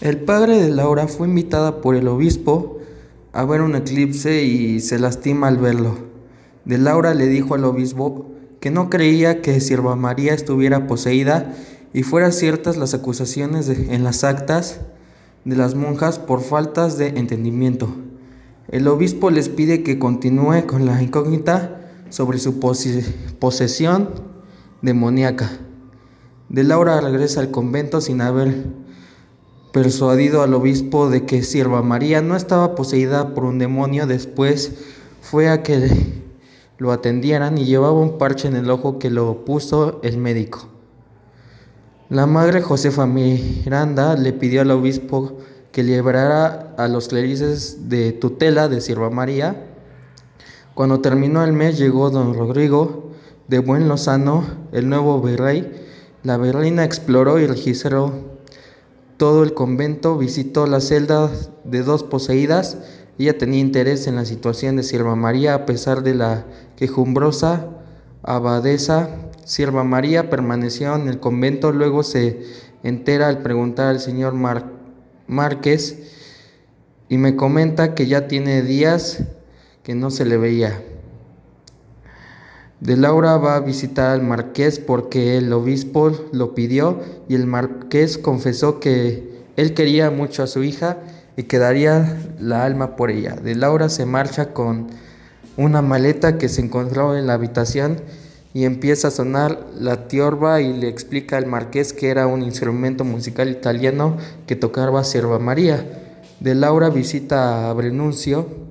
El 0.00 0.16
padre 0.16 0.62
de 0.62 0.70
Laura 0.70 1.08
fue 1.08 1.28
invitada 1.28 1.82
por 1.82 1.94
el 1.94 2.08
obispo 2.08 2.78
a 3.34 3.44
ver 3.44 3.60
un 3.60 3.76
eclipse 3.76 4.44
y 4.44 4.80
se 4.80 4.98
lastima 4.98 5.48
al 5.48 5.58
verlo. 5.58 5.94
De 6.64 6.78
Laura 6.78 7.12
le 7.12 7.26
dijo 7.26 7.54
al 7.54 7.66
obispo 7.66 8.24
que 8.60 8.70
no 8.70 8.88
creía 8.88 9.42
que 9.42 9.60
Sierva 9.60 9.96
María 9.96 10.32
estuviera 10.32 10.86
poseída 10.86 11.54
y 11.92 12.02
fueran 12.02 12.32
ciertas 12.32 12.78
las 12.78 12.94
acusaciones 12.94 13.68
en 13.68 14.02
las 14.02 14.24
actas 14.24 14.80
de 15.44 15.56
las 15.56 15.74
monjas 15.74 16.18
por 16.18 16.40
faltas 16.40 16.96
de 16.96 17.08
entendimiento. 17.08 17.94
El 18.68 18.88
obispo 18.88 19.30
les 19.30 19.50
pide 19.50 19.82
que 19.82 19.98
continúe 19.98 20.66
con 20.66 20.86
la 20.86 21.02
incógnita 21.02 21.78
sobre 22.08 22.38
su 22.38 22.58
posesión 23.38 24.08
demoníaca. 24.80 25.50
De 26.48 26.64
Laura 26.64 27.02
regresa 27.02 27.40
al 27.40 27.50
convento 27.50 28.00
sin 28.00 28.22
haber 28.22 28.79
persuadido 29.72 30.42
al 30.42 30.54
obispo 30.54 31.08
de 31.08 31.26
que 31.26 31.42
Sierva 31.42 31.82
María 31.82 32.22
no 32.22 32.36
estaba 32.36 32.74
poseída 32.74 33.34
por 33.34 33.44
un 33.44 33.58
demonio. 33.58 34.06
Después 34.06 34.72
fue 35.20 35.48
a 35.48 35.62
que 35.62 36.20
lo 36.78 36.92
atendieran 36.92 37.58
y 37.58 37.66
llevaba 37.66 38.00
un 38.00 38.18
parche 38.18 38.48
en 38.48 38.56
el 38.56 38.70
ojo 38.70 38.98
que 38.98 39.10
lo 39.10 39.44
puso 39.44 40.00
el 40.02 40.18
médico. 40.18 40.68
La 42.08 42.26
madre 42.26 42.62
Josefa 42.62 43.06
Miranda 43.06 44.16
le 44.16 44.32
pidió 44.32 44.62
al 44.62 44.70
obispo 44.72 45.38
que 45.70 45.84
liberara 45.84 46.74
a 46.76 46.88
los 46.88 47.08
clérices 47.08 47.88
de 47.88 48.12
tutela 48.12 48.68
de 48.68 48.80
Sierva 48.80 49.10
María. 49.10 49.66
Cuando 50.74 51.00
terminó 51.00 51.44
el 51.44 51.52
mes 51.52 51.78
llegó 51.78 52.10
don 52.10 52.34
Rodrigo 52.34 53.10
de 53.46 53.60
Buen 53.60 53.88
Lozano, 53.88 54.44
el 54.72 54.88
nuevo 54.88 55.20
virrey. 55.20 55.86
La 56.22 56.36
berlina 56.36 56.84
exploró 56.84 57.38
y 57.38 57.46
registró 57.46 58.39
todo 59.20 59.44
el 59.44 59.52
convento, 59.52 60.16
visitó 60.16 60.66
la 60.66 60.80
celda 60.80 61.30
de 61.64 61.82
dos 61.82 62.02
poseídas 62.02 62.78
ella 63.20 63.36
tenía 63.36 63.60
interés 63.60 64.06
en 64.06 64.16
la 64.16 64.24
situación 64.24 64.76
de 64.76 64.82
Sierva 64.82 65.14
María 65.14 65.52
a 65.52 65.66
pesar 65.66 66.02
de 66.02 66.14
la 66.14 66.46
quejumbrosa 66.76 67.66
abadesa. 68.22 69.10
Sierva 69.44 69.84
María 69.84 70.30
permaneció 70.30 70.96
en 70.96 71.06
el 71.06 71.20
convento, 71.20 71.70
luego 71.70 72.02
se 72.02 72.40
entera 72.82 73.28
al 73.28 73.42
preguntar 73.42 73.88
al 73.88 74.00
señor 74.00 74.32
Márquez 75.26 75.98
y 77.10 77.18
me 77.18 77.36
comenta 77.36 77.94
que 77.94 78.06
ya 78.06 78.26
tiene 78.26 78.62
días 78.62 79.22
que 79.82 79.94
no 79.94 80.10
se 80.10 80.24
le 80.24 80.38
veía. 80.38 80.82
De 82.80 82.96
Laura 82.96 83.36
va 83.36 83.56
a 83.56 83.60
visitar 83.60 84.10
al 84.10 84.22
marqués 84.22 84.78
porque 84.78 85.36
el 85.36 85.52
obispo 85.52 86.12
lo 86.32 86.54
pidió 86.54 87.00
y 87.28 87.34
el 87.34 87.46
marqués 87.46 88.16
confesó 88.16 88.80
que 88.80 89.44
él 89.56 89.74
quería 89.74 90.10
mucho 90.10 90.42
a 90.42 90.46
su 90.46 90.62
hija 90.62 90.96
y 91.36 91.42
quedaría 91.42 92.16
la 92.38 92.64
alma 92.64 92.96
por 92.96 93.10
ella. 93.10 93.36
De 93.36 93.54
Laura 93.54 93.90
se 93.90 94.06
marcha 94.06 94.54
con 94.54 94.86
una 95.58 95.82
maleta 95.82 96.38
que 96.38 96.48
se 96.48 96.62
encontró 96.62 97.18
en 97.18 97.26
la 97.26 97.34
habitación 97.34 98.00
y 98.54 98.64
empieza 98.64 99.08
a 99.08 99.12
sonar 99.12 99.66
la 99.78 100.08
tiorba 100.08 100.62
y 100.62 100.72
le 100.72 100.88
explica 100.88 101.36
al 101.36 101.44
marqués 101.44 101.92
que 101.92 102.08
era 102.08 102.26
un 102.26 102.40
instrumento 102.40 103.04
musical 103.04 103.50
italiano 103.50 104.16
que 104.46 104.56
tocaba 104.56 105.04
Sierva 105.04 105.38
María. 105.38 105.84
De 106.40 106.54
Laura 106.54 106.88
visita 106.88 107.68
a 107.68 107.74
Brenuncio 107.74 108.69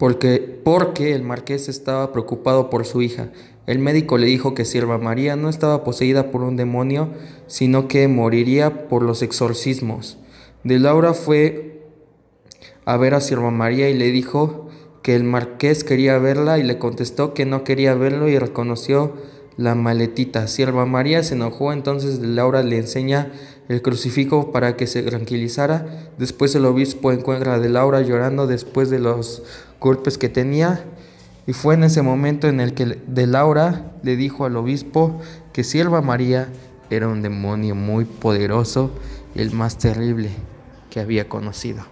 porque, 0.00 0.58
porque 0.64 1.14
el 1.14 1.22
marqués 1.22 1.68
estaba 1.68 2.10
preocupado 2.10 2.70
por 2.70 2.86
su 2.86 3.02
hija. 3.02 3.32
El 3.66 3.80
médico 3.80 4.16
le 4.16 4.28
dijo 4.28 4.54
que 4.54 4.64
Sierva 4.64 4.96
María 4.96 5.36
no 5.36 5.50
estaba 5.50 5.84
poseída 5.84 6.30
por 6.30 6.40
un 6.40 6.56
demonio, 6.56 7.10
sino 7.46 7.86
que 7.86 8.08
moriría 8.08 8.88
por 8.88 9.02
los 9.02 9.20
exorcismos. 9.20 10.16
De 10.64 10.78
Laura 10.78 11.12
fue 11.12 11.82
a 12.86 12.96
ver 12.96 13.12
a 13.12 13.20
Sierva 13.20 13.50
María 13.50 13.90
y 13.90 13.94
le 13.94 14.10
dijo 14.10 14.70
que 15.02 15.14
el 15.14 15.24
marqués 15.24 15.84
quería 15.84 16.16
verla 16.16 16.58
y 16.58 16.62
le 16.62 16.78
contestó 16.78 17.34
que 17.34 17.44
no 17.44 17.62
quería 17.62 17.92
verlo 17.92 18.26
y 18.26 18.38
reconoció 18.38 19.12
la 19.56 19.74
maletita. 19.74 20.48
Sierva 20.48 20.86
María 20.86 21.22
se 21.22 21.34
enojó, 21.34 21.72
entonces 21.72 22.20
Laura 22.20 22.62
le 22.62 22.78
enseña 22.78 23.30
el 23.68 23.82
crucifijo 23.82 24.52
para 24.52 24.76
que 24.76 24.86
se 24.86 25.02
tranquilizara. 25.02 26.10
Después 26.18 26.54
el 26.54 26.64
obispo 26.64 27.12
encuentra 27.12 27.54
a 27.54 27.58
de 27.58 27.68
Laura 27.68 28.00
llorando 28.00 28.46
después 28.46 28.90
de 28.90 28.98
los 28.98 29.42
golpes 29.80 30.18
que 30.18 30.28
tenía. 30.28 30.84
Y 31.46 31.52
fue 31.52 31.74
en 31.74 31.84
ese 31.84 32.02
momento 32.02 32.48
en 32.48 32.60
el 32.60 32.74
que 32.74 32.98
de 33.06 33.26
Laura 33.26 33.92
le 34.02 34.16
dijo 34.16 34.44
al 34.44 34.56
obispo 34.56 35.20
que 35.52 35.64
Sierva 35.64 36.00
María 36.02 36.48
era 36.90 37.08
un 37.08 37.22
demonio 37.22 37.74
muy 37.74 38.04
poderoso, 38.04 38.90
el 39.34 39.52
más 39.52 39.78
terrible 39.78 40.30
que 40.90 41.00
había 41.00 41.28
conocido. 41.28 41.84